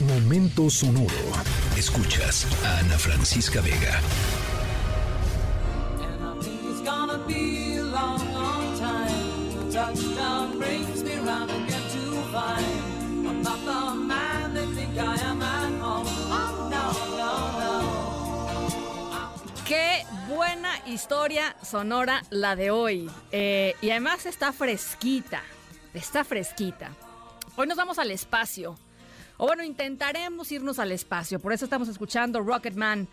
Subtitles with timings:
[0.00, 1.08] Momento sonoro.
[1.76, 4.00] Escuchas a Ana Francisca Vega.
[19.66, 23.10] Qué buena historia sonora la de hoy.
[23.32, 25.42] Eh, y además está fresquita.
[25.92, 26.92] Está fresquita.
[27.56, 28.76] Hoy nos vamos al espacio.
[29.38, 31.38] O bueno, intentaremos irnos al espacio.
[31.38, 33.06] Por eso estamos escuchando Rocketman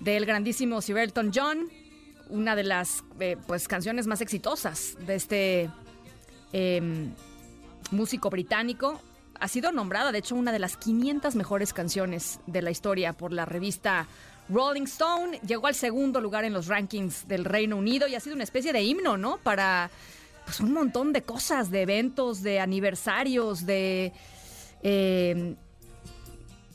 [0.00, 1.68] del grandísimo Sir Elton John.
[2.28, 5.70] Una de las eh, pues, canciones más exitosas de este
[6.52, 7.14] em,
[7.92, 9.00] músico británico.
[9.38, 13.32] Ha sido nombrada, de hecho, una de las 500 mejores canciones de la historia por
[13.32, 14.08] la revista
[14.48, 15.38] Rolling Stone.
[15.46, 18.72] Llegó al segundo lugar en los rankings del Reino Unido y ha sido una especie
[18.72, 19.38] de himno, ¿no?
[19.38, 19.88] Para
[20.44, 24.12] pues, un montón de cosas, de eventos, de aniversarios, de
[24.82, 25.54] eh,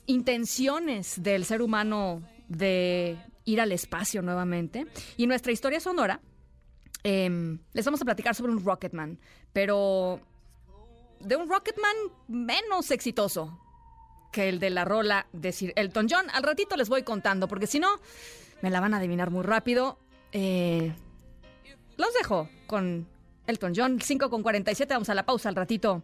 [0.06, 4.88] intenciones del ser humano de ir al espacio nuevamente.
[5.18, 6.20] Y nuestra historia sonora,
[7.04, 9.20] em, les vamos a platicar sobre un Rocketman,
[9.54, 10.20] pero
[11.20, 11.96] de un Rocketman
[12.28, 13.60] menos exitoso
[14.32, 16.26] que el de la rola de Sir Elton John.
[16.34, 17.88] Al ratito les voy contando, porque si no,
[18.62, 19.98] me la van a adivinar muy rápido.
[20.34, 20.94] Eh,
[21.96, 23.08] los dejo con
[23.48, 24.94] Elton John, 5 con 47.
[24.94, 26.04] Vamos a la pausa al ratito.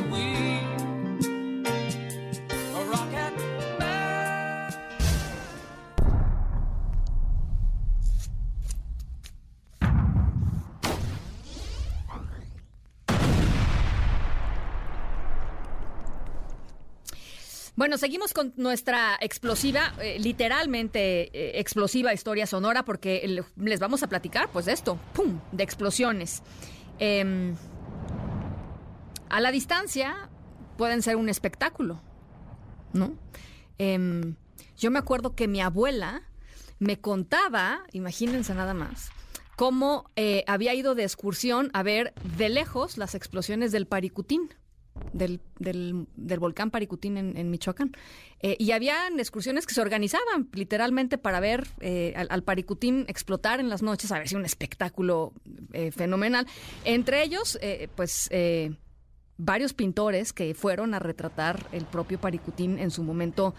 [17.81, 24.07] Bueno, seguimos con nuestra explosiva, eh, literalmente eh, explosiva historia sonora, porque les vamos a
[24.07, 26.43] platicar, pues, de esto, ¡pum!, de explosiones.
[26.99, 27.55] Em,
[29.29, 30.29] a la distancia
[30.77, 31.99] pueden ser un espectáculo,
[32.93, 33.15] ¿no?
[33.79, 34.35] Em,
[34.77, 36.21] yo me acuerdo que mi abuela
[36.77, 39.09] me contaba, imagínense nada más,
[39.55, 44.53] cómo eh, había ido de excursión a ver de lejos las explosiones del Paricutín
[45.13, 47.91] del, del, volcán Paricutín en, Michoacán.
[48.39, 53.69] Eh, y habían excursiones que se organizaban literalmente para ver eh, al, Paricutín explotar en
[53.69, 55.33] las noches, a ver si un espectáculo
[55.73, 56.47] eh, fenomenal.
[56.85, 57.59] Entre ellos,
[57.95, 58.29] pues
[59.37, 63.53] varios pintores que fueron a retratar el propio Paricutín en su momento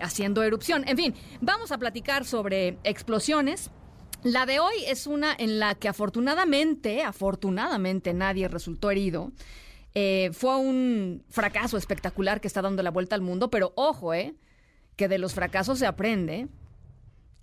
[0.00, 0.84] haciendo erupción.
[0.86, 3.70] En fin, vamos a platicar sobre explosiones.
[4.22, 9.30] La de hoy es una en la que afortunadamente, afortunadamente nadie resultó herido.
[9.98, 14.34] Eh, fue un fracaso espectacular que está dando la vuelta al mundo, pero ojo, ¿eh?
[14.94, 16.48] Que de los fracasos se aprende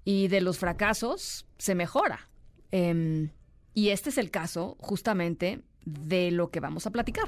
[0.06, 2.30] y de los fracasos se mejora.
[2.70, 3.32] Em,
[3.74, 7.28] y este es el caso justamente de lo que vamos a platicar.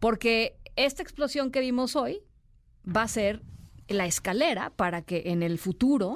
[0.00, 2.24] Porque esta explosión que vimos hoy
[2.84, 3.42] va a ser
[3.86, 6.14] la escalera para que en el futuro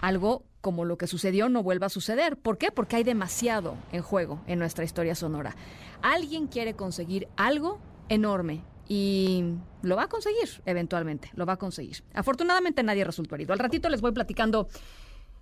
[0.00, 2.36] algo como lo que sucedió no vuelva a suceder.
[2.36, 2.72] ¿Por qué?
[2.72, 5.54] Porque hay demasiado en juego en nuestra historia sonora.
[6.02, 7.78] Alguien quiere conseguir algo
[8.08, 9.44] enorme y
[9.82, 12.02] lo va a conseguir eventualmente, lo va a conseguir.
[12.14, 13.52] Afortunadamente nadie resultó herido.
[13.52, 14.66] Al ratito les voy platicando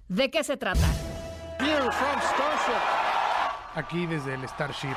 [0.08, 0.86] de qué se trata.
[3.74, 4.96] Aquí desde el Starship.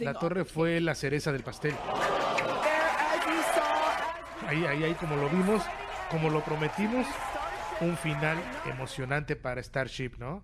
[0.00, 1.76] La torre fue la cereza del pastel.
[4.48, 5.62] Ahí, ahí, ahí, como lo vimos,
[6.10, 7.06] como lo prometimos,
[7.80, 10.42] un final emocionante para Starship, ¿no?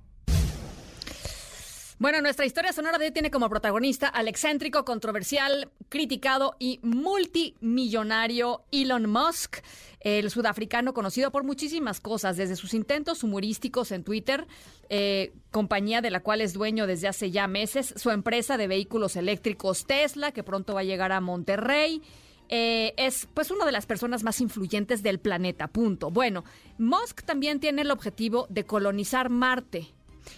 [1.97, 9.09] Bueno, nuestra historia sonora de tiene como protagonista al excéntrico, controversial, criticado y multimillonario Elon
[9.09, 9.59] Musk,
[10.01, 14.47] el sudafricano conocido por muchísimas cosas, desde sus intentos humorísticos en Twitter,
[14.89, 19.15] eh, compañía de la cual es dueño desde hace ya meses, su empresa de vehículos
[19.15, 22.03] eléctricos Tesla, que pronto va a llegar a Monterrey,
[22.49, 26.11] eh, es pues una de las personas más influyentes del planeta, punto.
[26.11, 26.45] Bueno,
[26.79, 29.89] Musk también tiene el objetivo de colonizar Marte.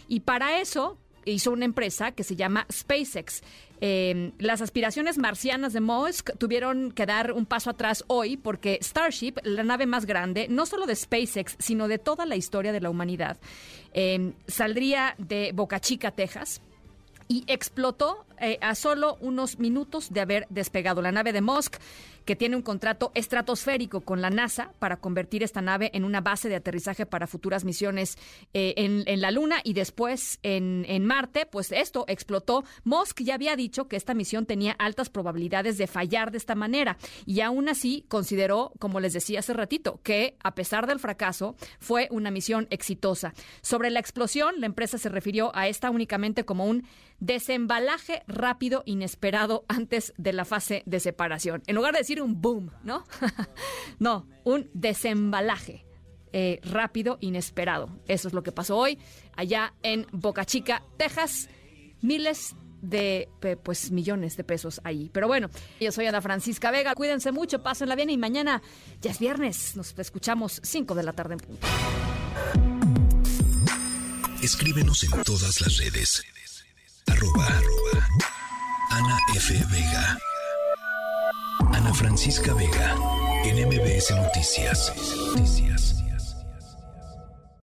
[0.09, 3.43] Y para eso hizo una empresa que se llama SpaceX.
[3.81, 9.35] Em, las aspiraciones marcianas de Musk tuvieron que dar un paso atrás hoy porque Starship,
[9.43, 12.89] la nave más grande, no solo de SpaceX, sino de toda la historia de la
[12.89, 13.39] humanidad,
[13.93, 16.63] em, saldría de Boca Chica, Texas,
[17.29, 21.03] y explotó eh, a solo unos minutos de haber despegado.
[21.03, 21.77] La nave de Musk,
[22.25, 26.49] que tiene un contrato estratosférico con la NASA para convertir esta nave en una base
[26.49, 28.19] de aterrizaje para futuras misiones
[28.53, 32.65] eh, en, la Luna y después en, en Marte, pues esto explotó.
[32.85, 36.99] Musk ya había dicho que esta misión tenía altas probabilidades de fallar de esta manera
[37.25, 42.09] y aún así consideró, como les decía hace ratito, que a pesar del fracaso fue
[42.11, 43.33] una misión exitosa.
[43.63, 46.85] Sobre la explosión, la empresa se refirió a esta únicamente como un
[47.21, 51.63] desembalaje rápido, inesperado antes de la fase de separación.
[51.67, 53.05] En lugar de decir un boom, ¿no?
[53.99, 55.85] no, un desembalaje.
[56.33, 57.89] Eh, rápido, inesperado.
[58.09, 58.99] Eso es lo que pasó hoy
[59.37, 61.49] allá en Boca Chica, Texas.
[62.03, 63.29] Miles de
[63.63, 65.11] pues millones de pesos ahí.
[65.13, 65.51] Pero bueno,
[65.81, 66.95] yo soy Ana Francisca Vega.
[66.95, 68.63] Cuídense mucho, pásenla bien y mañana
[69.01, 69.77] ya es viernes.
[69.77, 71.67] Nos escuchamos 5 de la tarde en punto.
[74.43, 76.23] Escríbenos en todas las redes.
[79.37, 79.53] F.
[79.71, 80.19] Vega.
[81.75, 82.97] Ana Francisca Vega.
[83.45, 83.59] En
[84.17, 84.95] Noticias.
[85.27, 86.06] Noticias.